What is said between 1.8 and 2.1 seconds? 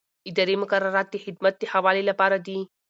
والي